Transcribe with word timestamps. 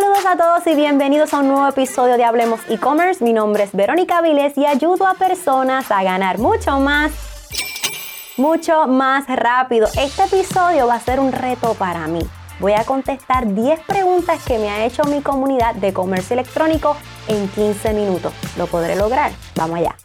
Saludos 0.00 0.26
a 0.26 0.36
todos 0.36 0.64
y 0.68 0.76
bienvenidos 0.76 1.34
a 1.34 1.40
un 1.40 1.48
nuevo 1.48 1.66
episodio 1.66 2.16
de 2.16 2.22
Hablemos 2.22 2.60
e-commerce. 2.68 3.24
Mi 3.24 3.32
nombre 3.32 3.64
es 3.64 3.72
Verónica 3.72 4.20
Viles 4.20 4.56
y 4.56 4.64
ayudo 4.64 5.08
a 5.08 5.14
personas 5.14 5.90
a 5.90 6.04
ganar 6.04 6.38
mucho 6.38 6.78
más, 6.78 7.10
mucho 8.36 8.86
más 8.86 9.26
rápido. 9.26 9.88
Este 9.98 10.22
episodio 10.22 10.86
va 10.86 10.94
a 10.94 11.00
ser 11.00 11.18
un 11.18 11.32
reto 11.32 11.74
para 11.74 12.06
mí. 12.06 12.20
Voy 12.60 12.74
a 12.74 12.84
contestar 12.84 13.52
10 13.52 13.80
preguntas 13.80 14.40
que 14.44 14.58
me 14.58 14.70
ha 14.70 14.84
hecho 14.84 15.02
mi 15.02 15.20
comunidad 15.20 15.74
de 15.74 15.92
comercio 15.92 16.34
electrónico 16.34 16.96
en 17.26 17.48
15 17.48 17.92
minutos. 17.92 18.32
¿Lo 18.56 18.68
podré 18.68 18.94
lograr? 18.94 19.32
Vamos 19.56 19.78
allá. 19.78 19.96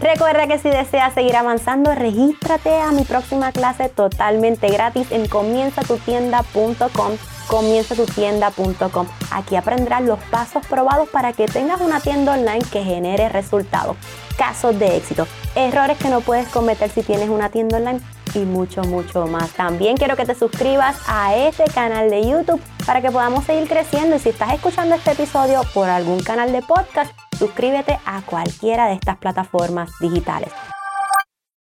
Recuerda 0.00 0.46
que 0.46 0.58
si 0.58 0.70
deseas 0.70 1.12
seguir 1.12 1.36
avanzando, 1.36 1.94
regístrate 1.94 2.80
a 2.80 2.92
mi 2.92 3.04
próxima 3.04 3.52
clase 3.52 3.90
totalmente 3.90 4.68
gratis 4.68 5.12
en 5.12 5.28
comienzatutienda.com 5.28 7.18
comienzatutienda.com. 7.48 9.06
Aquí 9.30 9.56
aprenderás 9.56 10.02
los 10.02 10.18
pasos 10.30 10.66
probados 10.66 11.08
para 11.08 11.32
que 11.32 11.46
tengas 11.46 11.80
una 11.80 12.00
tienda 12.00 12.32
online 12.32 12.64
que 12.70 12.82
genere 12.82 13.28
resultados, 13.28 13.96
casos 14.36 14.78
de 14.78 14.96
éxito, 14.96 15.26
errores 15.54 15.98
que 15.98 16.08
no 16.08 16.20
puedes 16.20 16.48
cometer 16.48 16.90
si 16.90 17.02
tienes 17.02 17.28
una 17.28 17.50
tienda 17.50 17.78
online 17.78 18.00
y 18.34 18.40
mucho, 18.40 18.82
mucho 18.82 19.26
más. 19.26 19.50
También 19.52 19.96
quiero 19.96 20.16
que 20.16 20.24
te 20.24 20.34
suscribas 20.34 20.96
a 21.06 21.36
este 21.36 21.64
canal 21.64 22.10
de 22.10 22.28
YouTube 22.28 22.60
para 22.86 23.00
que 23.00 23.10
podamos 23.10 23.44
seguir 23.44 23.68
creciendo 23.68 24.16
y 24.16 24.18
si 24.18 24.30
estás 24.30 24.52
escuchando 24.52 24.94
este 24.94 25.12
episodio 25.12 25.62
por 25.72 25.88
algún 25.88 26.20
canal 26.22 26.52
de 26.52 26.62
podcast, 26.62 27.12
suscríbete 27.38 27.98
a 28.04 28.22
cualquiera 28.22 28.86
de 28.86 28.94
estas 28.94 29.16
plataformas 29.18 29.90
digitales. 30.00 30.50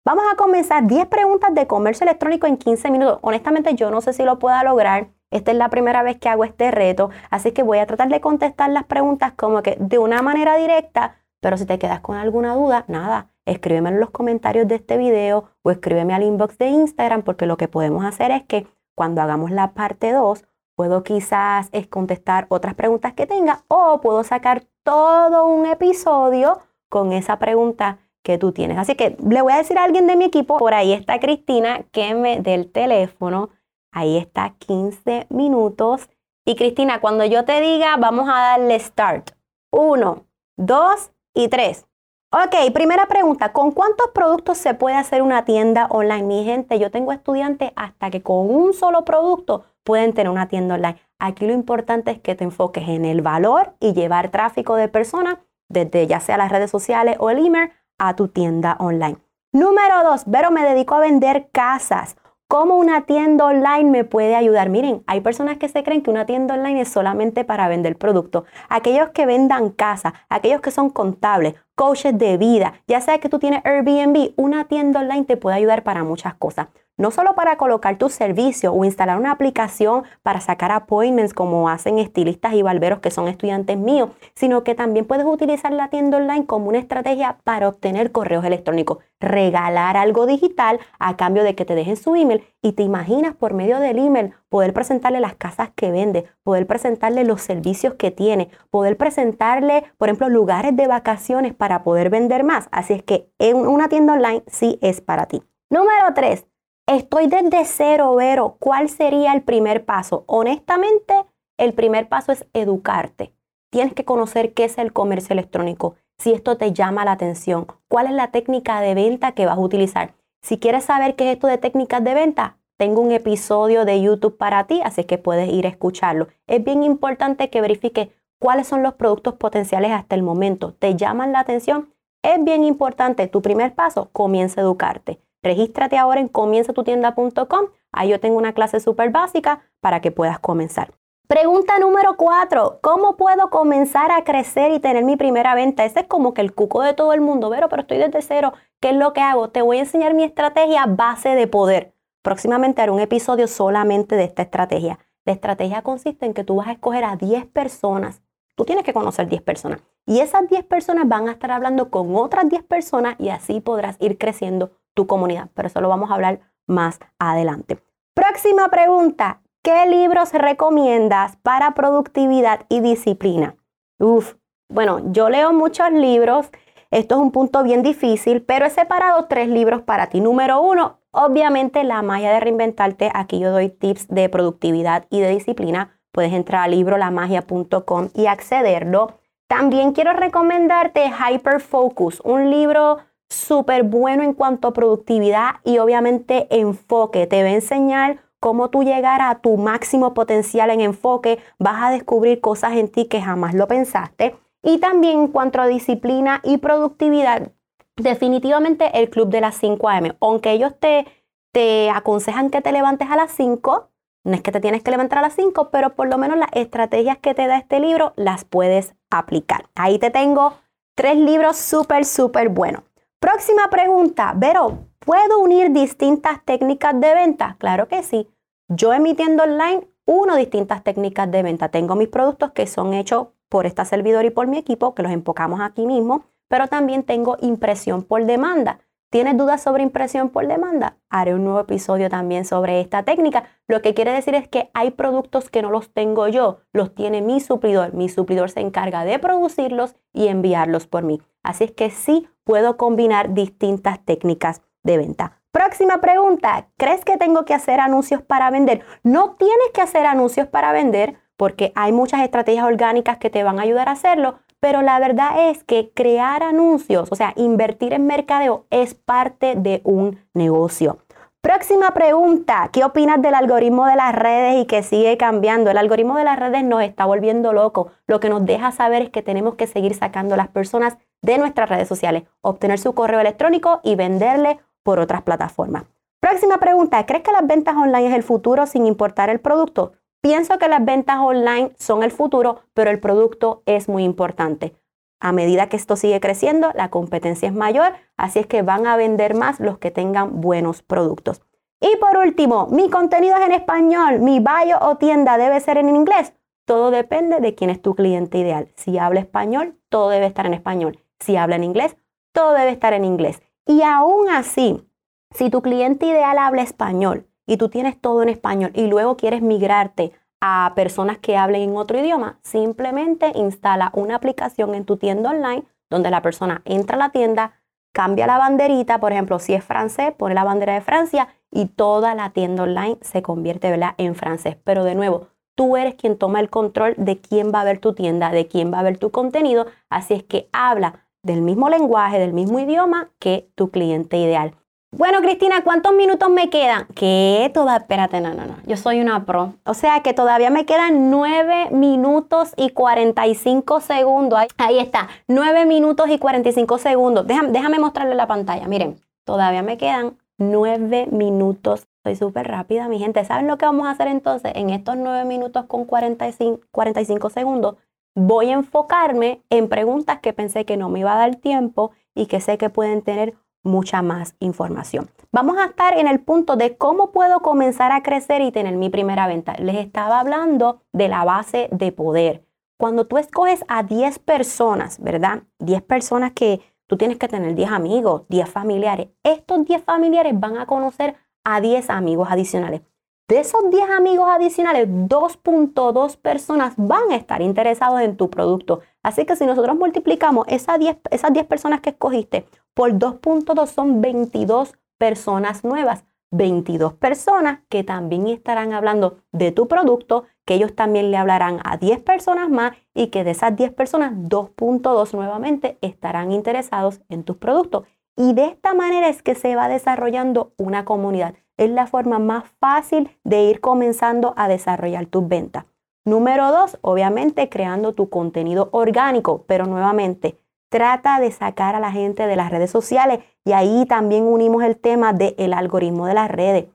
Vamos 0.05 0.25
a 0.33 0.37
comenzar 0.37 0.85
10 0.87 1.07
preguntas 1.07 1.55
de 1.55 1.69
comercio 1.69 2.05
electrónico 2.05 2.47
en 2.49 2.57
15 2.57 2.91
minutos. 2.91 3.19
Honestamente 3.23 3.75
yo 3.75 3.91
no 3.91 4.01
sé 4.01 4.13
si 4.13 4.25
lo 4.25 4.39
pueda 4.39 4.65
lograr. 4.65 5.11
Esta 5.33 5.51
es 5.51 5.57
la 5.57 5.71
primera 5.71 6.03
vez 6.03 6.19
que 6.19 6.29
hago 6.29 6.45
este 6.45 6.71
reto, 6.71 7.11
así 7.31 7.53
que 7.53 7.63
voy 7.63 7.79
a 7.79 7.87
tratar 7.87 8.09
de 8.09 8.21
contestar 8.21 8.71
las 8.71 8.85
preguntas 8.85 9.33
como 9.33 9.63
que 9.63 9.77
de 9.81 9.99
una 9.99 10.23
manera 10.23 10.57
directa, 10.57 11.17
pero 11.41 11.57
si 11.57 11.67
te 11.67 11.79
quedas 11.79 12.01
con 12.01 12.17
alguna 12.17 12.55
duda, 12.55 12.85
nada, 12.87 13.31
escríbeme 13.47 13.89
en 13.89 13.99
los 13.99 14.11
comentarios 14.11 14.69
de 14.69 14.77
este 14.77 14.99
video 14.99 15.49
o 15.63 15.71
escríbeme 15.71 16.15
al 16.15 16.23
inbox 16.23 16.59
de 16.59 16.69
Instagram, 16.69 17.23
porque 17.23 17.47
lo 17.47 17.57
que 17.57 17.67
podemos 17.67 18.05
hacer 18.05 18.31
es 18.31 18.43
que 18.45 18.67
cuando 18.95 19.23
hagamos 19.23 19.51
la 19.51 19.73
parte 19.73 20.13
2, 20.13 20.45
puedo 20.77 21.03
quizás 21.03 21.71
contestar 21.91 22.47
otras 22.49 22.75
preguntas 22.75 23.15
que 23.15 23.27
tenga 23.27 23.65
o 23.69 24.01
puedo 24.01 24.23
sacar 24.25 24.65
todo 24.83 25.47
un 25.47 25.67
episodio 25.67 26.59
con 26.89 27.13
esa 27.13 27.39
pregunta 27.39 27.99
que 28.23 28.39
tú 28.39 28.53
tienes. 28.53 28.79
Así 28.79 28.95
que 28.95 29.17
le 29.27 29.43
voy 29.43 29.53
a 29.53 29.57
decir 29.57 29.79
a 29.79 29.85
alguien 29.85 30.07
de 30.07 30.17
mi 30.17 30.27
equipo, 30.27 30.59
por 30.59 30.75
ahí 30.75 30.93
está 30.93 31.19
Cristina, 31.19 31.85
que 31.91 32.15
me 32.15 32.41
dé 32.41 32.55
el 32.55 32.71
teléfono 32.71 33.51
Ahí 33.93 34.17
está 34.17 34.55
15 34.59 35.27
minutos. 35.31 36.09
Y 36.45 36.57
Cristina, 36.57 37.01
cuando 37.01 37.25
yo 37.25 37.45
te 37.45 37.61
diga, 37.61 37.97
vamos 37.99 38.29
a 38.29 38.41
darle 38.41 38.81
start. 38.81 39.31
Uno, 39.71 40.25
dos 40.57 41.13
y 41.35 41.49
tres. 41.49 41.87
Ok, 42.33 42.73
primera 42.73 43.07
pregunta, 43.07 43.53
¿con 43.53 43.73
cuántos 43.73 44.09
productos 44.15 44.57
se 44.57 44.73
puede 44.73 44.97
hacer 44.97 45.21
una 45.21 45.45
tienda 45.45 45.87
online? 45.91 46.23
Mi 46.23 46.45
gente, 46.45 46.79
yo 46.79 46.91
tengo 46.91 47.13
estudiantes 47.13 47.73
hasta 47.77 48.11
que 48.11 48.23
con 48.23 48.49
un 48.49 48.73
solo 48.73 49.05
producto 49.05 49.67
pueden 49.85 50.15
tener 50.15 50.31
una 50.31 50.49
tienda 50.49 50.77
online. 50.77 50.99
Aquí 51.19 51.47
lo 51.47 51.53
importante 51.53 52.11
es 52.11 52.21
que 52.21 52.35
te 52.35 52.45
enfoques 52.45 52.89
en 52.89 53.05
el 53.05 53.21
valor 53.21 53.75
y 53.81 53.93
llevar 53.93 54.31
tráfico 54.31 54.77
de 54.77 54.89
personas 54.89 55.39
desde 55.69 56.07
ya 56.07 56.21
sea 56.21 56.39
las 56.39 56.51
redes 56.51 56.71
sociales 56.71 57.17
o 57.19 57.29
el 57.29 57.45
email 57.47 57.71
a 57.99 58.17
tu 58.17 58.29
tienda 58.29 58.77
online. 58.79 59.19
Número 59.53 60.03
dos, 60.03 60.25
pero 60.31 60.51
me 60.51 60.65
dedico 60.65 60.95
a 60.95 61.01
vender 61.01 61.51
casas. 61.53 62.17
¿Cómo 62.53 62.77
una 62.77 63.07
tienda 63.07 63.47
online 63.47 63.91
me 63.91 64.05
puede 64.05 64.35
ayudar? 64.35 64.69
Miren, 64.69 65.03
hay 65.07 65.23
personas 65.23 65.57
que 65.57 65.71
se 65.71 65.83
creen 65.83 66.03
que 66.03 66.11
una 66.11 66.27
tienda 66.27 66.53
online 66.53 66.83
es 66.83 66.91
solamente 66.91 67.45
para 67.45 67.67
vender 67.67 67.97
productos. 67.97 68.45
Aquellos 68.69 69.09
que 69.09 69.25
vendan 69.25 69.71
casa, 69.71 70.13
aquellos 70.29 70.61
que 70.61 70.71
son 70.71 70.91
contables, 70.91 71.55
coaches 71.75 72.19
de 72.19 72.37
vida, 72.37 72.75
ya 72.87 73.01
sea 73.01 73.21
que 73.21 73.31
tú 73.31 73.39
tienes 73.39 73.65
Airbnb, 73.65 74.35
una 74.37 74.65
tienda 74.65 75.01
online 75.01 75.25
te 75.25 75.39
puede 75.39 75.57
ayudar 75.57 75.83
para 75.83 76.05
muchas 76.05 76.35
cosas 76.35 76.67
no 77.03 77.11
solo 77.11 77.35
para 77.35 77.57
colocar 77.57 77.99
tu 77.99 78.09
servicio 78.09 78.73
o 78.73 78.85
instalar 78.85 79.19
una 79.19 79.33
aplicación 79.33 80.05
para 80.23 80.41
sacar 80.41 80.71
appointments 80.71 81.35
como 81.35 81.69
hacen 81.69 81.99
estilistas 81.99 82.55
y 82.55 82.63
barberos 82.63 83.01
que 83.01 83.11
son 83.11 83.27
estudiantes 83.27 83.77
míos, 83.77 84.11
sino 84.35 84.63
que 84.63 84.77
también 84.77 85.05
puedes 85.05 85.27
utilizar 85.27 85.73
la 85.73 85.89
tienda 85.89 86.19
online 86.19 86.47
como 86.47 86.69
una 86.69 86.79
estrategia 86.79 87.39
para 87.43 87.69
obtener 87.69 88.13
correos 88.13 88.45
electrónicos, 88.45 88.99
regalar 89.19 89.97
algo 89.97 90.27
digital 90.27 90.79
a 91.01 91.17
cambio 91.17 91.43
de 91.43 91.57
que 91.57 91.65
te 91.65 91.75
dejen 91.75 91.97
su 91.97 92.15
email 92.15 92.45
y 92.63 92.75
te 92.75 92.85
imaginas 92.85 93.35
por 93.35 93.53
medio 93.53 93.81
del 93.81 93.99
email 93.99 94.35
poder 94.49 94.73
presentarle 94.73 95.19
las 95.19 95.35
casas 95.35 95.71
que 95.75 95.91
vende, 95.91 96.27
poder 96.45 96.69
presentarle 96.69 97.25
los 97.25 97.43
servicios 97.43 97.95
que 97.95 98.13
tiene, 98.13 98.49
poder 98.71 98.97
presentarle, 98.97 99.83
por 99.99 100.09
ejemplo, 100.09 100.29
lugares 100.29 100.77
de 100.77 100.87
vacaciones 100.87 101.53
para 101.53 101.83
poder 101.83 102.11
vender 102.11 102.45
más. 102.45 102.69
Así 102.71 102.93
es 102.93 103.03
que 103.03 103.29
en 103.41 103.57
una 103.57 103.89
tienda 103.89 104.13
online 104.13 104.45
sí 104.47 104.79
es 104.83 105.01
para 105.01 105.27
ti. 105.27 105.43
Número 105.69 106.15
3 106.15 106.47
Estoy 106.89 107.29
desde 107.29 107.65
cero, 107.65 108.17
Vero. 108.17 108.57
¿Cuál 108.59 108.89
sería 108.89 109.33
el 109.33 109.43
primer 109.43 109.85
paso? 109.85 110.25
Honestamente, 110.27 111.15
el 111.57 111.75
primer 111.75 112.09
paso 112.09 112.33
es 112.33 112.45
educarte. 112.53 113.33
Tienes 113.71 113.95
que 113.95 114.05
conocer 114.05 114.53
qué 114.53 114.65
es 114.65 114.79
el 114.79 114.93
comercio 114.93 115.33
electrónico, 115.33 115.95
si 116.19 116.33
esto 116.33 116.57
te 116.57 116.73
llama 116.73 117.05
la 117.05 117.13
atención, 117.13 117.67
cuál 117.89 118.07
es 118.07 118.13
la 118.13 118.31
técnica 118.33 118.81
de 118.81 118.95
venta 118.95 119.33
que 119.33 119.47
vas 119.47 119.57
a 119.57 119.61
utilizar. 119.61 120.15
Si 120.43 120.59
quieres 120.59 120.85
saber 120.85 121.15
qué 121.15 121.31
es 121.31 121.35
esto 121.37 121.47
de 121.47 121.57
técnicas 121.57 122.03
de 122.03 122.15
venta, 122.15 122.59
tengo 122.77 123.01
un 123.01 123.13
episodio 123.13 123.85
de 123.85 124.03
YouTube 124.03 124.37
para 124.37 124.67
ti, 124.67 124.81
así 124.85 125.05
que 125.05 125.19
puedes 125.19 125.53
ir 125.53 125.67
a 125.67 125.71
escucharlo. 125.71 126.29
Es 126.49 126.63
bien 126.63 126.83
importante 126.83 127.49
que 127.49 127.61
verifiques 127.61 128.09
cuáles 128.41 128.67
son 128.67 128.83
los 128.83 128.95
productos 128.95 129.35
potenciales 129.35 129.93
hasta 129.93 130.17
el 130.17 130.23
momento. 130.23 130.75
¿Te 130.75 130.97
llaman 130.97 131.33
la 131.33 131.41
atención? 131.41 131.95
Es 132.23 132.43
bien 132.43 132.65
importante, 132.65 133.29
tu 133.29 133.41
primer 133.41 133.75
paso, 133.75 134.11
comienza 134.13 134.61
a 134.61 134.65
educarte. 134.65 135.21
Regístrate 135.43 135.99
ahora 135.99 136.21
en 136.21 136.29
comienzatutienda.com. 136.29 137.67
Ahí 137.93 138.11
yo 138.11 138.21
tengo 138.21 138.37
una 138.37 138.53
clase 138.53 138.79
súper 138.81 139.11
básica 139.11 139.63
para 139.81 140.01
que 140.01 140.13
puedas 140.13 140.39
comenzar. 140.39 140.95
Pregunta 141.27 141.79
número 141.79 142.17
cuatro, 142.17 142.79
¿cómo 142.83 143.17
puedo 143.17 143.49
comenzar 143.49 144.11
a 144.11 144.23
crecer 144.23 144.71
y 144.73 144.81
tener 144.81 145.03
mi 145.03 145.17
primera 145.17 145.55
venta? 145.55 145.85
Ese 145.85 146.01
es 146.01 146.07
como 146.07 146.35
que 146.35 146.43
el 146.43 146.53
cuco 146.53 146.83
de 146.83 146.93
todo 146.93 147.13
el 147.15 147.23
mundo, 147.23 147.49
pero, 147.51 147.69
pero 147.69 147.83
estoy 147.83 147.99
desde 147.99 148.21
cero. 148.23 148.53
¿Qué 148.81 148.91
es 148.91 148.97
lo 148.97 149.13
que 149.13 149.23
hago? 149.23 149.49
Te 149.49 149.63
voy 149.63 149.79
a 149.79 149.81
enseñar 149.81 150.15
mi 150.15 150.25
estrategia 150.25 150.85
base 150.87 151.31
de 151.31 151.47
poder. 151.47 151.95
Próximamente 152.23 152.83
haré 152.83 152.93
un 152.93 153.01
episodio 153.01 153.49
solamente 153.49 154.15
de 154.15 154.25
esta 154.25 154.43
estrategia. 154.43 154.99
La 155.25 155.33
estrategia 155.33 155.83
consiste 155.83 156.27
en 156.27 156.35
que 156.35 156.45
tú 156.45 156.57
vas 156.57 156.69
a 156.69 156.73
escoger 156.73 157.05
a 157.05 157.17
10 157.17 157.47
personas. 157.47 158.23
Tú 158.55 158.65
tienes 158.65 158.85
que 158.85 158.93
conocer 158.93 159.29
10 159.29 159.43
personas. 159.43 159.81
Y 160.05 160.21
esas 160.21 160.47
10 160.49 160.65
personas 160.65 161.09
van 161.09 161.29
a 161.29 161.33
estar 161.33 161.51
hablando 161.51 161.91
con 161.91 162.15
otras 162.15 162.49
10 162.49 162.65
personas 162.65 163.15
y 163.19 163.31
así 163.31 163.61
podrás 163.61 163.97
ir 164.01 164.19
creciendo 164.19 164.73
tu 164.95 165.07
comunidad, 165.07 165.51
pero 165.55 165.69
eso 165.69 165.81
lo 165.81 165.89
vamos 165.89 166.11
a 166.11 166.15
hablar 166.15 166.41
más 166.67 166.99
adelante. 167.19 167.83
Próxima 168.15 168.69
pregunta, 168.69 169.41
¿qué 169.63 169.87
libros 169.87 170.33
recomiendas 170.33 171.37
para 171.37 171.73
productividad 171.73 172.67
y 172.69 172.81
disciplina? 172.81 173.57
Uf, 173.99 174.35
bueno, 174.69 175.01
yo 175.13 175.29
leo 175.29 175.53
muchos 175.53 175.91
libros, 175.93 176.51
esto 176.91 177.15
es 177.15 177.21
un 177.21 177.31
punto 177.31 177.63
bien 177.63 177.83
difícil, 177.83 178.43
pero 178.43 178.67
he 178.67 178.71
separado 178.71 179.27
tres 179.27 179.49
libros 179.49 179.83
para 179.83 180.09
ti. 180.09 180.21
Número 180.21 180.61
uno, 180.61 180.99
obviamente 181.11 181.85
la 181.85 182.03
magia 182.03 182.33
de 182.33 182.41
reinventarte, 182.41 183.11
aquí 183.15 183.39
yo 183.39 183.51
doy 183.51 183.69
tips 183.71 184.09
de 184.09 184.29
productividad 184.29 185.07
y 185.09 185.21
de 185.21 185.31
disciplina, 185.31 185.99
puedes 186.11 186.33
entrar 186.33 186.63
a 186.63 186.69
librolamagia.com 186.69 188.11
y 188.15 188.27
accederlo. 188.27 189.19
También 189.47 189.93
quiero 189.93 190.13
recomendarte 190.13 191.11
Hyper 191.11 191.61
Focus, 191.61 192.21
un 192.25 192.51
libro 192.51 192.99
súper 193.33 193.83
bueno 193.83 194.23
en 194.23 194.35
cuanto 194.35 194.69
a 194.69 194.73
productividad 194.73 195.57
y 195.65 195.79
obviamente 195.79 196.47
enfoque. 196.51 197.27
Te 197.27 197.43
va 197.43 197.49
a 197.49 197.53
enseñar 197.53 198.21
cómo 198.41 198.71
tú 198.71 198.83
llegar 198.83 199.21
a 199.21 199.41
tu 199.41 199.57
máximo 199.57 200.15
potencial 200.15 200.71
en 200.71 200.81
enfoque. 200.81 201.39
Vas 201.59 201.83
a 201.83 201.91
descubrir 201.91 202.41
cosas 202.41 202.73
en 202.73 202.89
ti 202.89 203.07
que 203.07 203.23
jamás 203.23 203.55
lo 203.55 203.67
pensaste. 203.69 204.37
Y 204.63 204.79
también 204.79 205.21
en 205.21 205.29
cuanto 205.29 205.61
a 205.61 205.67
disciplina 205.67 206.41
y 206.45 206.59
productividad, 206.59 207.53
definitivamente 207.97 208.99
el 208.99 209.11
club 209.11 209.29
de 209.29 209.41
las 209.41 209.57
5 209.57 209.89
AM. 209.89 210.17
Aunque 210.21 210.53
ellos 210.53 210.75
te, 210.79 211.07
te 211.53 211.91
aconsejan 211.91 212.51
que 212.51 212.61
te 212.61 212.73
levantes 212.73 213.11
a 213.11 213.17
las 213.17 213.33
5, 213.33 213.89
no 214.25 214.35
es 214.35 214.41
que 214.41 214.53
te 214.53 214.61
tienes 214.61 214.83
que 214.83 214.91
levantar 214.91 215.19
a 215.19 215.23
las 215.23 215.35
5, 215.35 215.71
pero 215.71 215.95
por 215.95 216.09
lo 216.09 216.17
menos 216.19 216.39
las 216.39 216.51
estrategias 216.53 217.19
que 217.19 217.35
te 217.35 217.47
da 217.47 217.59
este 217.59 217.81
libro 217.81 218.13
las 218.17 218.45
puedes 218.45 218.95
aplicar. 219.11 219.69
Ahí 219.75 219.99
te 219.99 220.11
tengo 220.11 220.55
tres 220.95 221.17
libros 221.17 221.57
súper, 221.57 222.05
súper 222.05 222.49
buenos. 222.49 222.83
Próxima 223.23 223.71
pregunta, 223.71 224.35
Vero, 224.35 224.89
¿puedo 224.99 225.39
unir 225.39 225.71
distintas 225.71 226.45
técnicas 226.45 227.01
de 227.01 227.15
venta? 227.15 227.55
Claro 227.61 227.87
que 227.87 228.03
sí. 228.03 228.29
Yo 228.67 228.93
emitiendo 228.93 229.45
online 229.45 229.87
uno 230.07 230.35
distintas 230.35 230.83
técnicas 230.83 231.31
de 231.31 231.45
venta. 231.45 231.69
Tengo 231.69 231.95
mis 231.95 232.09
productos 232.09 232.51
que 232.51 232.67
son 232.67 232.95
hechos 232.95 233.29
por 233.49 233.65
esta 233.65 233.85
servidor 233.85 234.25
y 234.25 234.31
por 234.31 234.49
mi 234.49 234.59
equipo, 234.59 234.97
que 234.97 235.05
los 235.05 235.13
enfocamos 235.13 235.61
aquí 235.61 235.87
mismo, 235.87 236.25
pero 236.49 236.67
también 236.67 237.05
tengo 237.05 237.37
impresión 237.41 238.03
por 238.03 238.25
demanda. 238.27 238.81
¿Tienes 239.09 239.37
dudas 239.37 239.63
sobre 239.63 239.85
impresión 239.85 240.31
por 240.31 240.49
demanda? 240.49 240.97
Haré 241.09 241.33
un 241.37 241.45
nuevo 241.45 241.61
episodio 241.61 242.11
también 242.11 242.45
sobre 242.45 242.81
esta 242.81 243.05
técnica. 243.05 243.45
Lo 243.69 243.83
que 243.83 243.95
quiere 243.95 244.11
decir 244.11 244.35
es 244.35 244.49
que 244.49 244.69
hay 244.75 244.91
productos 244.91 245.49
que 245.49 245.63
no 245.63 245.71
los 245.71 245.93
tengo 245.93 246.27
yo, 246.27 246.59
los 246.73 246.93
tiene 246.93 247.23
mi 247.23 247.39
suplidor. 247.39 247.95
Mi 247.95 248.09
suplidor 248.09 248.51
se 248.51 248.59
encarga 248.59 249.05
de 249.05 249.21
producirlos 249.21 249.95
y 250.13 250.27
enviarlos 250.27 250.89
por 250.89 251.05
mí. 251.05 251.23
Así 251.45 251.65
es 251.65 251.71
que 251.71 251.91
sí 251.91 252.29
puedo 252.45 252.77
combinar 252.77 253.35
distintas 253.35 254.05
técnicas 254.05 254.63
de 254.83 254.99
venta. 254.99 255.41
Próxima 255.53 256.01
pregunta, 256.01 256.69
¿crees 256.79 257.05
que 257.05 257.19
tengo 257.19 257.45
que 257.45 257.55
hacer 257.55 257.79
anuncios 257.79 258.23
para 258.23 258.51
vender? 258.51 258.83
No 259.03 259.37
tienes 259.37 259.71
que 259.75 259.83
hacer 259.83 260.07
anuncios 260.07 260.47
para 260.49 260.73
vender 260.73 261.17
porque 261.37 261.73
hay 261.75 261.93
muchas 261.93 262.23
estrategias 262.23 262.65
orgánicas 262.65 263.19
que 263.19 263.31
te 263.31 263.45
van 263.45 263.59
a 263.59 263.63
ayudar 263.63 263.89
a 263.89 263.93
hacerlo, 263.93 264.39
pero 264.61 264.81
la 264.81 264.99
verdad 264.99 265.51
es 265.51 265.65
que 265.65 265.91
crear 265.93 266.43
anuncios, 266.43 267.11
o 267.11 267.17
sea, 267.17 267.33
invertir 267.37 267.93
en 267.93 268.07
mercadeo 268.07 268.67
es 268.71 268.95
parte 268.95 269.57
de 269.57 269.81
un 269.85 270.21
negocio. 270.35 270.99
Próxima 271.43 271.91
pregunta, 271.91 272.71
¿qué 272.73 272.85
opinas 272.85 273.21
del 273.21 273.35
algoritmo 273.35 273.87
de 273.87 273.97
las 273.97 274.15
redes 274.15 274.63
y 274.63 274.67
que 274.67 274.85
sigue 274.85 275.17
cambiando? 275.17 275.73
El 275.73 275.79
algoritmo 275.79 276.17
de 276.17 276.23
las 276.23 276.39
redes 276.39 276.63
nos 276.63 276.83
está 276.85 277.05
volviendo 277.05 277.53
locos. 277.53 277.91
Lo 278.07 278.21
que 278.21 278.29
nos 278.29 278.47
deja 278.47 278.71
saber 278.71 279.03
es 279.03 279.11
que 279.11 279.23
tenemos 279.23 279.57
que 279.57 279.67
seguir 279.67 279.95
sacando 279.95 280.35
a 280.35 280.37
las 280.37 280.47
personas 280.47 280.99
de 281.23 281.39
nuestras 281.39 281.69
redes 281.69 281.89
sociales, 281.89 282.25
obtener 282.41 282.79
su 282.79 282.95
correo 282.95 283.21
electrónico 283.21 283.81
y 283.83 283.95
venderle 283.95 284.59
por 284.83 284.99
otras 284.99 285.23
plataformas. 285.23 285.85
Próxima 286.21 286.59
pregunta, 286.59 287.05
¿crees 287.07 287.23
que 287.23 287.33
las 287.33 287.47
ventas 287.47 287.77
online 287.77 288.09
es 288.09 288.15
el 288.15 288.23
futuro 288.23 288.67
sin 288.67 288.87
importar 288.87 289.31
el 289.31 289.41
producto? 289.41 289.93
Pienso 290.21 290.59
que 290.59 290.69
las 290.69 290.85
ventas 290.85 291.19
online 291.19 291.73
son 291.79 292.03
el 292.05 292.13
futuro, 292.13 292.61
pero 292.75 292.91
el 292.91 293.01
producto 293.01 293.63
es 293.67 293.89
muy 293.89 294.05
importante. 294.05 294.75
A 295.19 295.33
medida 295.33 295.69
que 295.69 295.77
esto 295.77 295.97
sigue 295.97 296.21
creciendo, 296.21 296.71
la 296.75 296.91
competencia 296.91 297.49
es 297.49 297.55
mayor, 297.55 297.93
así 298.17 298.41
es 298.41 298.47
que 298.47 298.63
van 298.63 298.87
a 298.87 298.97
vender 298.97 299.35
más 299.35 299.61
los 299.61 299.79
que 299.79 299.91
tengan 299.91 300.41
buenos 300.41 300.83
productos. 300.83 301.43
Y 301.81 301.97
por 301.97 302.17
último, 302.17 302.69
mi 302.69 302.89
contenido 302.89 303.37
es 303.37 303.43
en 303.43 303.53
español, 303.53 304.21
mi 304.21 304.39
bio 304.39 304.79
o 304.81 304.97
tienda 304.99 305.39
debe 305.39 305.59
ser 305.59 305.79
en 305.79 305.89
inglés. 305.89 306.33
Todo 306.65 306.93
depende 306.93 307.41
de 307.41 307.57
quién 307.57 307.71
es 307.71 307.83
tu 307.83 307.97
cliente 307.97 308.39
ideal. 308.39 308.69
Si 308.77 308.99
habla 308.99 309.19
español, 309.19 309.77
todo 309.89 310.11
debe 310.11 310.27
estar 310.27 310.47
en 310.47 310.55
español. 310.55 311.01
Si 311.23 311.37
habla 311.37 311.57
en 311.57 311.65
inglés, 311.65 311.97
todo 312.33 312.53
debe 312.53 312.71
estar 312.71 312.93
en 312.93 313.05
inglés. 313.05 313.43
Y 313.67 313.83
aún 313.83 314.29
así, 314.29 314.87
si 315.31 315.51
tu 315.51 315.63
cliente 315.63 316.07
ideal 316.07 316.39
habla 316.39 316.63
español, 316.63 317.29
y 317.47 317.57
tú 317.57 317.69
tienes 317.69 318.01
todo 318.01 318.23
en 318.23 318.29
español 318.29 318.71
y 318.75 318.87
luego 318.87 319.17
quieres 319.17 319.43
migrarte 319.43 320.13
a 320.41 320.73
personas 320.75 321.19
que 321.19 321.37
hablen 321.37 321.63
en 321.63 321.77
otro 321.77 321.99
idioma, 321.99 322.39
simplemente 322.43 323.33
instala 323.35 323.91
una 323.95 324.17
aplicación 324.17 324.75
en 324.75 324.85
tu 324.85 324.97
tienda 324.97 325.31
online 325.31 325.65
donde 325.89 326.11
la 326.11 326.23
persona 326.23 326.63
entra 326.65 326.97
a 326.97 326.99
la 326.99 327.11
tienda, 327.11 327.53
cambia 327.93 328.27
la 328.27 328.39
banderita, 328.39 328.99
por 328.99 329.13
ejemplo, 329.13 329.39
si 329.39 329.53
es 329.55 329.63
francés, 329.63 330.13
pone 330.17 330.35
la 330.35 330.45
bandera 330.45 330.75
de 330.75 330.81
Francia 330.81 331.29
y 331.51 331.67
toda 331.67 332.15
la 332.15 332.31
tienda 332.31 332.63
online 332.63 332.99
se 333.03 333.23
convierte 333.23 333.79
en 333.99 334.15
francés. 334.15 334.57
Pero 334.65 334.85
de 334.85 334.95
nuevo, 334.95 335.29
tú 335.55 335.77
eres 335.77 335.95
quien 335.95 336.17
toma 336.17 336.41
el 336.41 336.49
control 336.49 336.95
de 336.97 337.21
quién 337.21 337.53
va 337.55 337.61
a 337.61 337.65
ver 337.65 337.79
tu 337.79 337.93
tienda, 337.93 338.31
de 338.31 338.49
quién 338.49 338.73
va 338.73 338.79
a 338.79 338.85
ver 338.85 338.97
tu 338.97 339.11
contenido, 339.11 339.67
así 339.91 340.15
es 340.15 340.23
que 340.23 340.49
habla 340.53 341.02
del 341.23 341.43
mismo 341.43 341.69
lenguaje, 341.69 342.19
del 342.19 342.33
mismo 342.33 342.59
idioma 342.59 343.11
que 343.19 343.49
tu 343.55 343.71
cliente 343.71 344.17
ideal. 344.17 344.55
Bueno, 344.95 345.23
Cristina, 345.23 345.65
¿cuántos 345.65 345.95
minutos 345.95 346.29
me 346.29 346.51
quedan? 346.51 346.87
Que 346.95 347.51
toda, 347.55 347.79
espérate, 347.79 348.21
no, 348.21 348.35
no, 348.35 348.45
no, 348.45 348.57
yo 348.67 348.77
soy 348.77 349.01
una 349.01 349.25
pro. 349.25 349.55
O 349.65 349.73
sea 349.73 350.01
que 350.03 350.13
todavía 350.13 350.51
me 350.51 350.67
quedan 350.67 351.11
9 351.11 351.71
minutos 351.71 352.53
y 352.59 352.71
45 352.71 353.81
segundos. 353.81 354.39
Ahí, 354.59 354.79
está, 354.79 355.09
9 355.29 355.65
minutos 355.65 356.11
y 356.11 356.19
45 356.19 356.77
segundos. 356.77 357.27
Déjame, 357.27 357.53
déjame 357.53 357.79
mostrarle 357.79 358.15
la 358.15 358.27
pantalla. 358.27 358.69
Miren, 358.69 359.01
todavía 359.25 359.63
me 359.63 359.79
quedan 359.79 360.19
9 360.37 361.09
minutos. 361.11 361.87
Soy 362.05 362.17
súper 362.17 362.49
rápida, 362.49 362.87
mi 362.89 362.99
gente. 362.99 363.25
¿Saben 363.25 363.47
lo 363.47 363.57
que 363.57 363.65
vamos 363.65 363.87
a 363.87 363.93
hacer 363.93 364.09
entonces? 364.09 364.53
En 364.55 364.69
estos 364.69 364.99
9 364.99 365.25
minutos 365.25 365.65
con 365.69 365.87
45, 365.87 366.67
45 366.71 367.31
segundos, 367.31 367.77
voy 368.15 368.51
a 368.51 368.55
enfocarme 368.55 369.43
en 369.51 369.69
preguntas 369.69 370.21
que 370.21 370.33
pensé 370.33 370.65
que 370.65 370.77
no 370.77 370.89
me 370.89 371.01
iba 371.01 371.13
a 371.13 371.19
dar 371.19 371.37
tiempo 371.37 371.93
y 372.15 372.27
que 372.27 372.41
sé 372.41 372.59
que 372.59 372.71
pueden 372.71 373.03
tener 373.03 373.35
mucha 373.63 374.03
más 374.03 374.35
información. 374.41 375.09
Vamos 375.31 375.57
a 375.59 375.67
estar 375.67 375.97
en 375.97 376.09
el 376.09 376.21
punto 376.21 376.57
de 376.57 376.77
cómo 376.77 377.13
puedo 377.13 377.41
comenzar 377.41 377.93
a 377.93 378.03
crecer 378.03 378.43
y 378.43 378.53
tener 378.53 378.77
mi 378.77 378.91
primera 378.91 379.27
venta. 379.27 379.55
Les 379.59 379.77
estaba 379.77 380.21
hablando 380.21 380.83
de 380.93 381.09
la 381.09 381.25
base 381.25 381.69
de 381.71 381.93
poder. 381.93 382.45
Cuando 382.77 383.07
tú 383.07 383.17
escoges 383.17 383.65
a 383.69 383.85
10 383.85 384.19
personas, 384.19 385.01
¿verdad? 385.01 385.45
10 385.61 385.83
personas 385.83 386.33
que 386.33 386.61
tú 386.89 386.97
tienes 386.97 387.17
que 387.17 387.29
tener 387.29 387.55
10 387.55 387.71
amigos, 387.71 388.23
10 388.29 388.49
familiares. 388.49 389.09
Estos 389.23 389.65
10 389.65 389.85
familiares 389.85 390.39
van 390.39 390.59
a 390.59 390.67
conocer 390.67 391.15
a 391.45 391.61
10 391.61 391.91
amigos 391.91 392.29
adicionales. 392.31 392.83
De 393.29 393.39
esos 393.39 393.71
10 393.71 393.91
amigos 393.91 394.29
adicionales, 394.29 394.89
2.2 394.89 396.17
personas 396.17 396.75
van 396.77 397.13
a 397.13 397.17
estar 397.17 397.41
interesados 397.41 398.01
en 398.01 398.17
tu 398.17 398.29
producto. 398.29 398.81
Así 399.03 399.25
que 399.25 399.37
si 399.37 399.47
nosotros 399.47 399.77
multiplicamos 399.77 400.47
esas 400.49 400.79
10, 400.79 400.99
esas 401.11 401.33
10 401.33 401.47
personas 401.47 401.81
que 401.81 401.91
escogiste 401.91 402.47
por 402.75 402.93
2.2 402.93 403.67
son 403.67 404.01
22 404.01 404.75
personas 404.99 405.65
nuevas. 405.65 406.05
22 406.33 406.95
personas 406.95 407.61
que 407.69 407.85
también 407.85 408.27
estarán 408.27 408.73
hablando 408.73 409.19
de 409.33 409.53
tu 409.53 409.69
producto, 409.69 410.25
que 410.47 410.55
ellos 410.55 410.75
también 410.75 411.11
le 411.11 411.19
hablarán 411.19 411.61
a 411.63 411.77
10 411.77 412.01
personas 412.01 412.49
más 412.49 412.73
y 412.95 413.09
que 413.09 413.23
de 413.23 413.33
esas 413.33 413.55
10 413.55 413.73
personas 413.75 414.13
2.2 414.15 415.13
nuevamente 415.13 415.79
estarán 415.83 416.33
interesados 416.33 417.03
en 417.09 417.23
tus 417.23 417.37
productos. 417.37 417.85
Y 418.17 418.35
de 418.35 418.47
esta 418.47 418.75
manera 418.75 419.09
es 419.09 419.23
que 419.23 419.35
se 419.35 419.55
va 419.57 419.69
desarrollando 419.69 420.53
una 420.57 420.85
comunidad 420.85 421.35
es 421.65 421.71
la 421.71 421.87
forma 421.87 422.19
más 422.19 422.45
fácil 422.61 423.11
de 423.25 423.45
ir 423.45 423.61
comenzando 423.61 424.35
a 424.37 424.49
desarrollar 424.49 425.07
tus 425.07 425.27
ventas. 425.27 425.65
Número 426.05 426.51
dos, 426.51 426.79
obviamente 426.81 427.49
creando 427.49 427.93
tu 427.93 428.09
contenido 428.09 428.69
orgánico, 428.73 429.45
pero 429.47 429.67
nuevamente 429.67 430.37
trata 430.69 431.21
de 431.21 431.31
sacar 431.31 431.75
a 431.77 431.81
la 431.81 431.93
gente 431.93 432.27
de 432.27 432.35
las 432.35 432.51
redes 432.51 432.71
sociales 432.71 433.21
y 433.45 433.53
ahí 433.53 433.87
también 433.87 434.25
unimos 434.25 434.65
el 434.65 434.77
tema 434.77 435.13
del 435.13 435.53
algoritmo 435.53 436.07
de 436.07 436.15
las 436.15 436.31
redes. 436.31 436.67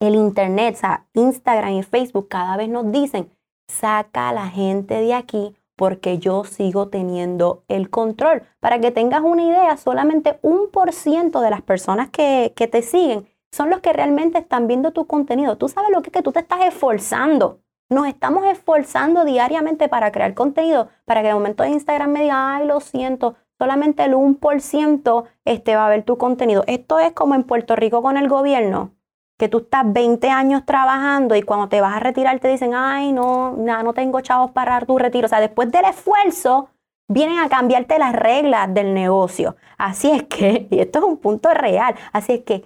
El 0.00 0.14
Internet, 0.14 0.74
o 0.74 0.78
sea, 0.78 1.06
Instagram 1.14 1.72
y 1.72 1.82
Facebook 1.82 2.28
cada 2.28 2.56
vez 2.56 2.68
nos 2.68 2.90
dicen, 2.92 3.30
saca 3.68 4.28
a 4.28 4.32
la 4.34 4.48
gente 4.48 4.94
de 4.94 5.14
aquí 5.14 5.56
porque 5.76 6.18
yo 6.18 6.44
sigo 6.44 6.88
teniendo 6.88 7.62
el 7.68 7.88
control. 7.88 8.42
Para 8.60 8.80
que 8.80 8.90
tengas 8.90 9.22
una 9.22 9.44
idea, 9.44 9.76
solamente 9.76 10.38
un 10.42 10.70
por 10.70 10.92
ciento 10.92 11.40
de 11.40 11.50
las 11.50 11.62
personas 11.62 12.10
que, 12.10 12.52
que 12.56 12.66
te 12.66 12.82
siguen 12.82 13.28
son 13.52 13.70
los 13.70 13.80
que 13.80 13.92
realmente 13.92 14.38
están 14.38 14.66
viendo 14.66 14.92
tu 14.92 15.06
contenido. 15.06 15.56
Tú 15.56 15.68
sabes 15.68 15.90
lo 15.90 16.02
que 16.02 16.08
es 16.08 16.12
que 16.12 16.22
tú 16.22 16.32
te 16.32 16.40
estás 16.40 16.64
esforzando. 16.64 17.60
Nos 17.88 18.06
estamos 18.08 18.44
esforzando 18.46 19.24
diariamente 19.24 19.88
para 19.88 20.10
crear 20.10 20.34
contenido, 20.34 20.88
para 21.04 21.22
que 21.22 21.28
de 21.28 21.34
momento 21.34 21.64
Instagram 21.64 22.10
me 22.10 22.22
diga, 22.22 22.56
ay, 22.56 22.66
lo 22.66 22.80
siento, 22.80 23.36
solamente 23.58 24.04
el 24.04 24.14
1% 24.14 25.24
este, 25.44 25.76
va 25.76 25.86
a 25.86 25.90
ver 25.90 26.02
tu 26.02 26.18
contenido. 26.18 26.64
Esto 26.66 26.98
es 26.98 27.12
como 27.12 27.34
en 27.34 27.44
Puerto 27.44 27.76
Rico 27.76 28.02
con 28.02 28.16
el 28.16 28.28
gobierno, 28.28 28.90
que 29.38 29.48
tú 29.48 29.58
estás 29.58 29.84
20 29.92 30.28
años 30.30 30.64
trabajando 30.66 31.36
y 31.36 31.42
cuando 31.42 31.68
te 31.68 31.80
vas 31.80 31.96
a 31.96 32.00
retirar 32.00 32.40
te 32.40 32.48
dicen, 32.48 32.74
ay, 32.74 33.12
no, 33.12 33.52
no 33.52 33.92
tengo 33.94 34.20
chavos 34.20 34.50
para 34.50 34.80
tu 34.80 34.98
retiro. 34.98 35.26
O 35.26 35.28
sea, 35.28 35.40
después 35.40 35.70
del 35.70 35.84
esfuerzo, 35.84 36.70
vienen 37.08 37.38
a 37.38 37.48
cambiarte 37.48 37.98
las 37.98 38.14
reglas 38.14 38.72
del 38.72 38.94
negocio. 38.94 39.56
Así 39.78 40.10
es 40.10 40.24
que, 40.24 40.66
y 40.70 40.80
esto 40.80 40.98
es 40.98 41.04
un 41.04 41.18
punto 41.18 41.50
real, 41.54 41.94
así 42.12 42.34
es 42.34 42.40
que 42.42 42.64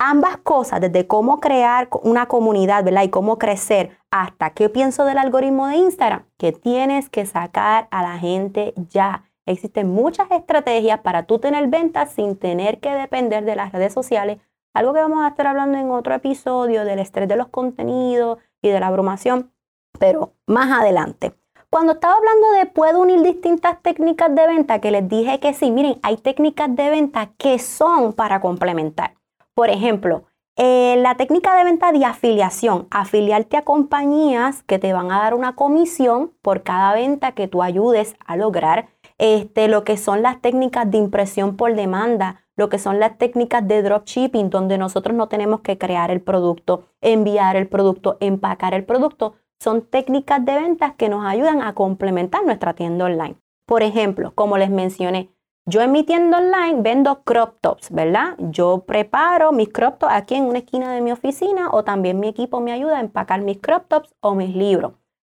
ambas 0.00 0.38
cosas, 0.38 0.80
desde 0.80 1.06
cómo 1.06 1.40
crear 1.40 1.88
una 2.02 2.26
comunidad, 2.26 2.82
¿verdad? 2.82 3.02
Y 3.02 3.10
cómo 3.10 3.38
crecer, 3.38 3.98
hasta 4.10 4.50
qué 4.50 4.70
pienso 4.70 5.04
del 5.04 5.18
algoritmo 5.18 5.68
de 5.68 5.76
Instagram, 5.76 6.24
que 6.38 6.52
tienes 6.52 7.10
que 7.10 7.26
sacar 7.26 7.86
a 7.90 8.02
la 8.02 8.18
gente 8.18 8.72
ya. 8.88 9.24
Existen 9.46 9.90
muchas 9.90 10.30
estrategias 10.30 11.00
para 11.00 11.24
tú 11.24 11.38
tener 11.38 11.68
ventas 11.68 12.10
sin 12.12 12.36
tener 12.36 12.80
que 12.80 12.90
depender 12.90 13.44
de 13.44 13.56
las 13.56 13.72
redes 13.72 13.92
sociales. 13.92 14.38
Algo 14.72 14.94
que 14.94 15.00
vamos 15.00 15.22
a 15.22 15.28
estar 15.28 15.46
hablando 15.46 15.76
en 15.76 15.90
otro 15.90 16.14
episodio 16.14 16.84
del 16.84 16.98
estrés 16.98 17.28
de 17.28 17.36
los 17.36 17.48
contenidos 17.48 18.38
y 18.62 18.70
de 18.70 18.80
la 18.80 18.86
abrumación, 18.86 19.52
pero 19.98 20.32
más 20.46 20.70
adelante. 20.80 21.34
Cuando 21.68 21.92
estaba 21.92 22.14
hablando 22.14 22.52
de 22.52 22.66
puedo 22.66 23.00
unir 23.00 23.20
distintas 23.20 23.82
técnicas 23.82 24.34
de 24.34 24.46
venta, 24.46 24.80
que 24.80 24.90
les 24.90 25.06
dije 25.08 25.40
que 25.40 25.52
sí, 25.52 25.70
miren, 25.70 25.98
hay 26.02 26.16
técnicas 26.16 26.74
de 26.74 26.88
venta 26.88 27.30
que 27.36 27.58
son 27.58 28.14
para 28.14 28.40
complementar. 28.40 29.19
Por 29.54 29.70
ejemplo, 29.70 30.24
eh, 30.56 30.96
la 30.98 31.14
técnica 31.14 31.56
de 31.56 31.64
venta 31.64 31.90
de 31.92 32.04
afiliación, 32.04 32.86
afiliarte 32.90 33.56
a 33.56 33.62
compañías 33.62 34.62
que 34.64 34.78
te 34.78 34.92
van 34.92 35.10
a 35.10 35.18
dar 35.18 35.34
una 35.34 35.54
comisión 35.54 36.32
por 36.42 36.62
cada 36.62 36.92
venta 36.92 37.32
que 37.32 37.48
tú 37.48 37.62
ayudes 37.62 38.14
a 38.26 38.36
lograr. 38.36 38.88
Este, 39.16 39.68
lo 39.68 39.84
que 39.84 39.96
son 39.96 40.22
las 40.22 40.40
técnicas 40.40 40.90
de 40.90 40.98
impresión 40.98 41.56
por 41.56 41.74
demanda, 41.74 42.42
lo 42.56 42.68
que 42.68 42.78
son 42.78 43.00
las 43.00 43.16
técnicas 43.16 43.66
de 43.66 43.82
dropshipping, 43.82 44.50
donde 44.50 44.76
nosotros 44.76 45.16
no 45.16 45.28
tenemos 45.28 45.60
que 45.60 45.78
crear 45.78 46.10
el 46.10 46.20
producto, 46.20 46.88
enviar 47.00 47.56
el 47.56 47.66
producto, 47.68 48.18
empacar 48.20 48.74
el 48.74 48.84
producto, 48.84 49.34
son 49.62 49.82
técnicas 49.82 50.44
de 50.44 50.54
ventas 50.54 50.94
que 50.94 51.08
nos 51.08 51.24
ayudan 51.24 51.62
a 51.62 51.74
complementar 51.74 52.44
nuestra 52.44 52.74
tienda 52.74 53.06
online. 53.06 53.36
Por 53.66 53.82
ejemplo, 53.82 54.32
como 54.34 54.58
les 54.58 54.68
mencioné, 54.68 55.30
Yo 55.70 55.82
en 55.82 55.92
mi 55.92 56.02
tienda 56.02 56.38
online 56.38 56.82
vendo 56.82 57.22
crop 57.22 57.60
tops, 57.60 57.92
¿verdad? 57.92 58.34
Yo 58.38 58.80
preparo 58.80 59.52
mis 59.52 59.68
crop 59.68 59.98
tops 59.98 60.12
aquí 60.12 60.34
en 60.34 60.46
una 60.46 60.58
esquina 60.58 60.92
de 60.92 61.00
mi 61.00 61.12
oficina 61.12 61.70
o 61.70 61.84
también 61.84 62.18
mi 62.18 62.26
equipo 62.26 62.60
me 62.60 62.72
ayuda 62.72 62.96
a 62.96 63.00
empacar 63.00 63.40
mis 63.42 63.58
crop 63.58 63.86
tops 63.86 64.12
o 64.18 64.34
mis 64.34 64.56
libros. 64.56 64.94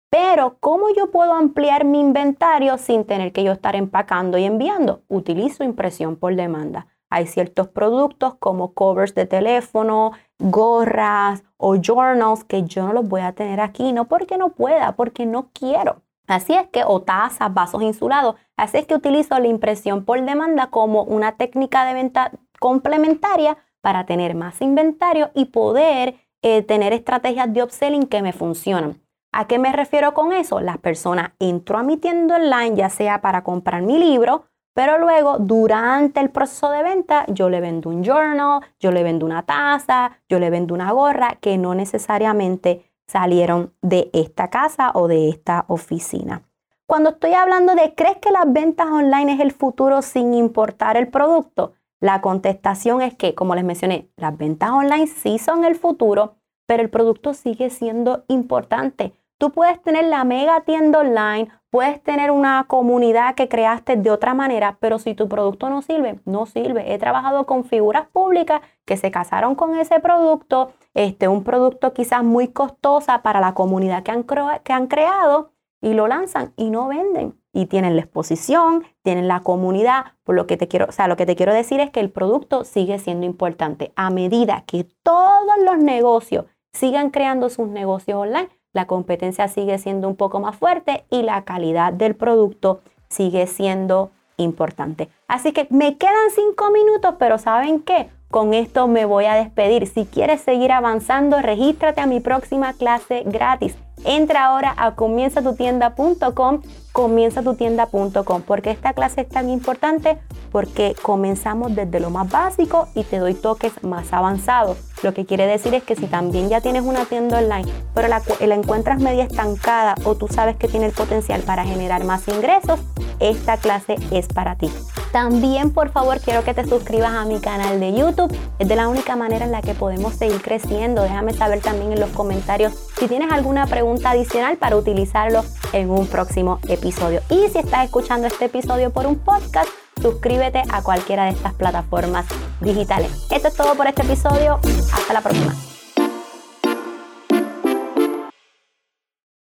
Pero, 0.10 0.58
¿cómo 0.60 0.88
yo 0.98 1.12
puedo 1.12 1.34
ampliar 1.34 1.86
mi 1.86 2.00
inventario 2.00 2.80
sin 2.80 3.06
tener 3.06 3.32
que 3.32 3.44
yo 3.44 3.52
estar 3.52 3.76
empacando 3.76 4.40
y 4.40 4.46
enviando? 4.46 5.04
Utilizo 5.08 5.64
impresión 5.64 6.16
por 6.16 6.36
demanda. 6.36 6.88
Hay 7.12 7.28
ciertos 7.28 7.68
productos 7.68 8.34
como 8.40 8.74
covers 8.74 9.14
de 9.14 9.28
teléfono, 9.28 10.14
gorras 10.40 11.44
o 11.58 11.76
journals 11.76 12.44
que 12.44 12.64
yo 12.64 12.88
no 12.88 12.94
los 12.94 13.08
voy 13.08 13.22
a 13.22 13.34
tener 13.34 13.60
aquí, 13.60 13.94
no 13.94 14.06
porque 14.06 14.40
no 14.40 14.50
pueda, 14.50 14.96
porque 14.96 15.28
no 15.28 15.52
quiero. 15.54 16.02
Así 16.28 16.54
es 16.54 16.68
que, 16.70 16.84
o 16.86 17.02
tazas, 17.02 17.54
vasos 17.54 17.82
insulados, 17.82 18.36
así 18.56 18.78
es 18.78 18.86
que 18.86 18.96
utilizo 18.96 19.38
la 19.40 19.48
impresión 19.48 20.06
por 20.06 20.22
demanda 20.24 20.68
como 20.68 21.04
una 21.04 21.34
técnica 21.34 21.86
de 21.86 21.94
venta 21.94 22.32
complementaria 22.60 23.58
para 23.82 24.06
tener 24.06 24.34
más 24.36 24.62
inventario 24.62 25.32
y 25.34 25.46
poder 25.46 26.16
eh, 26.42 26.62
tener 26.62 26.94
estrategias 26.94 27.54
de 27.54 27.64
upselling 27.64 28.08
que 28.08 28.22
me 28.22 28.32
funcionan. 28.32 29.02
¿A 29.34 29.48
qué 29.48 29.60
me 29.60 29.74
refiero 29.74 30.14
con 30.14 30.32
eso? 30.32 30.62
Las 30.62 30.78
personas 30.78 31.32
entro 31.40 31.78
a 31.78 31.84
mi 31.84 31.98
tienda 31.98 32.36
online, 32.36 32.76
ya 32.76 32.90
sea 32.90 33.20
para 33.22 33.44
comprar 33.44 33.82
mi 33.82 33.98
libro, 33.98 34.46
pero 34.74 34.98
luego 34.98 35.38
durante 35.40 36.20
el 36.20 36.30
proceso 36.30 36.70
de 36.70 36.84
venta 36.84 37.26
yo 37.28 37.50
le 37.50 37.60
vendo 37.60 37.90
un 37.90 38.04
journal, 38.04 38.62
yo 38.80 38.92
le 38.92 39.04
vendo 39.04 39.26
una 39.26 39.44
taza, 39.44 40.20
yo 40.30 40.40
le 40.40 40.50
vendo 40.50 40.74
una 40.74 40.92
gorra 40.92 41.38
que 41.42 41.58
no 41.58 41.76
necesariamente 41.76 42.93
salieron 43.14 43.74
de 43.84 44.10
esta 44.12 44.50
casa 44.50 44.92
o 44.96 45.08
de 45.08 45.30
esta 45.30 45.66
oficina. 45.68 46.42
Cuando 46.88 47.12
estoy 47.12 47.34
hablando 47.34 47.76
de 47.76 47.94
¿crees 47.94 48.18
que 48.18 48.32
las 48.32 48.52
ventas 48.52 48.88
online 48.88 49.34
es 49.34 49.40
el 49.40 49.52
futuro 49.52 50.02
sin 50.02 50.34
importar 50.34 50.98
el 50.98 51.08
producto? 51.10 51.74
La 52.00 52.22
contestación 52.22 53.04
es 53.04 53.14
que, 53.14 53.36
como 53.36 53.54
les 53.54 53.64
mencioné, 53.64 54.10
las 54.18 54.36
ventas 54.36 54.72
online 54.72 55.06
sí 55.06 55.38
son 55.38 55.64
el 55.64 55.76
futuro, 55.76 56.36
pero 56.66 56.82
el 56.82 56.90
producto 56.90 57.36
sigue 57.36 57.70
siendo 57.70 58.26
importante. 58.28 59.14
Tú 59.44 59.52
puedes 59.52 59.82
tener 59.82 60.06
la 60.06 60.24
mega 60.24 60.62
tienda 60.62 61.00
online, 61.00 61.50
puedes 61.70 62.02
tener 62.02 62.32
una 62.32 62.64
comunidad 62.66 63.36
que 63.36 63.50
creaste 63.50 63.98
de 63.98 64.10
otra 64.10 64.34
manera, 64.34 64.78
pero 64.80 65.00
si 65.00 65.16
tu 65.16 65.28
producto 65.28 65.70
no 65.70 65.82
sirve, 65.82 66.22
no 66.24 66.46
sirve. 66.46 66.94
He 66.94 66.98
trabajado 66.98 67.46
con 67.46 67.66
figuras 67.66 68.08
públicas 68.08 68.62
que 68.86 68.96
se 68.96 69.12
casaron 69.12 69.56
con 69.56 69.78
ese 69.78 70.00
producto, 70.00 70.72
este, 70.94 71.28
un 71.28 71.44
producto 71.44 71.92
quizás 71.92 72.24
muy 72.24 72.48
costosa 72.48 73.22
para 73.22 73.42
la 73.42 73.54
comunidad 73.54 74.04
que 74.04 74.12
han, 74.12 74.24
que 74.24 74.72
han 74.72 74.88
creado 74.88 75.52
y 75.82 75.94
lo 75.94 76.08
lanzan 76.08 76.54
y 76.56 76.70
no 76.70 76.88
venden. 76.88 77.38
Y 77.52 77.66
tienen 77.66 77.98
la 77.98 78.04
exposición, 78.04 78.86
tienen 79.02 79.28
la 79.28 79.42
comunidad. 79.42 80.06
Por 80.24 80.36
lo 80.36 80.48
que 80.48 80.56
te 80.56 80.70
quiero, 80.70 80.86
o 80.88 80.94
sea, 80.94 81.10
lo 81.10 81.18
que 81.18 81.26
te 81.26 81.36
quiero 81.36 81.54
decir 81.54 81.82
es 81.82 81.92
que 81.92 82.00
el 82.00 82.12
producto 82.12 82.64
sigue 82.64 82.98
siendo 82.98 83.26
importante. 83.26 83.92
A 83.98 84.10
medida 84.10 84.64
que 84.66 84.86
todos 85.04 85.58
los 85.66 85.80
negocios 85.80 86.46
sigan 86.72 87.10
creando 87.10 87.50
sus 87.50 87.68
negocios 87.68 88.20
online, 88.20 88.48
la 88.74 88.86
competencia 88.86 89.48
sigue 89.48 89.78
siendo 89.78 90.08
un 90.08 90.16
poco 90.16 90.40
más 90.40 90.56
fuerte 90.56 91.06
y 91.10 91.22
la 91.22 91.44
calidad 91.44 91.94
del 91.94 92.16
producto 92.16 92.82
sigue 93.08 93.48
siendo 93.48 94.12
importante. 94.38 95.10
Así 95.28 95.52
que 95.52 95.68
me 95.70 95.98
quedan 95.98 96.32
cinco 96.36 96.72
minutos, 96.72 97.16
pero 97.20 97.38
¿saben 97.38 97.82
qué? 97.82 98.10
Con 98.34 98.56
esto 98.56 98.88
me 98.88 99.06
voy 99.06 99.26
a 99.26 99.36
despedir. 99.36 99.86
Si 99.86 100.06
quieres 100.06 100.42
seguir 100.42 100.72
avanzando, 100.72 101.40
regístrate 101.40 102.02
a 102.02 102.08
mi 102.08 102.20
próxima 102.20 102.74
clase 102.74 103.22
gratis. 103.28 103.76
Entra 104.06 104.46
ahora 104.46 104.74
a 104.76 104.96
comienzatutienda.com, 104.96 106.62
comienzatutienda.com, 106.94 108.42
porque 108.42 108.72
esta 108.72 108.94
clase 108.94 109.22
es 109.22 109.30
tan 109.30 109.52
importante 109.52 110.18
porque 110.52 110.96
comenzamos 111.00 111.76
desde 111.76 112.00
lo 112.00 112.10
más 112.10 112.28
básico 112.28 112.88
y 112.96 113.04
te 113.04 113.20
doy 113.20 113.36
toques 113.36 113.84
más 113.84 114.12
avanzados. 114.14 114.80
Lo 115.04 115.14
que 115.14 115.28
quiere 115.28 115.46
decir 115.46 115.76
es 115.76 115.84
que 115.84 115.96
si 115.96 116.08
también 116.08 116.50
ya 116.50 116.60
tienes 116.60 116.82
una 116.82 117.06
tienda 117.06 117.38
online, 117.38 117.72
pero 117.94 118.08
la, 118.08 118.24
la 118.40 118.56
encuentras 118.56 119.00
media 119.00 119.26
estancada 119.26 119.94
o 120.06 120.16
tú 120.16 120.28
sabes 120.28 120.56
que 120.56 120.68
tiene 120.68 120.88
el 120.88 120.94
potencial 120.94 121.42
para 121.42 121.66
generar 121.66 122.04
más 122.04 122.28
ingresos, 122.28 122.80
esta 123.20 123.58
clase 123.58 123.96
es 124.10 124.28
para 124.28 124.56
ti. 124.56 124.72
También 125.14 125.70
por 125.72 125.92
favor 125.92 126.20
quiero 126.20 126.44
que 126.44 126.56
te 126.56 126.68
suscribas 126.68 127.12
a 127.12 127.24
mi 127.26 127.40
canal 127.40 127.80
de 127.80 127.94
YouTube. 127.94 128.36
Es 128.58 128.68
de 128.68 128.76
la 128.76 128.88
única 128.88 129.16
manera 129.16 129.46
en 129.46 129.52
la 129.52 129.62
que 129.62 129.76
podemos 129.76 130.16
seguir 130.16 130.42
creciendo. 130.42 131.04
Déjame 131.04 131.34
saber 131.34 131.62
también 131.62 131.94
en 131.94 132.00
los 132.00 132.10
comentarios 132.10 132.74
si 132.98 133.08
tienes 133.08 133.32
alguna 133.32 133.68
pregunta 133.68 134.10
adicional 134.10 134.58
para 134.58 134.76
utilizarlo 134.76 135.46
en 135.72 135.92
un 135.92 136.08
próximo 136.08 136.60
episodio. 136.68 137.22
Y 137.30 137.48
si 137.50 137.60
estás 137.60 137.86
escuchando 137.86 138.26
este 138.26 138.46
episodio 138.46 138.90
por 138.90 139.06
un 139.06 139.18
podcast, 139.18 139.70
suscríbete 140.02 140.64
a 140.68 140.82
cualquiera 140.82 141.26
de 141.26 141.32
estas 141.32 141.54
plataformas 141.54 142.26
digitales. 142.60 143.12
Esto 143.30 143.50
es 143.50 143.54
todo 143.54 143.76
por 143.76 143.86
este 143.86 144.02
episodio. 144.02 144.60
Hasta 144.92 145.14
la 145.14 145.22
próxima. 145.22 145.54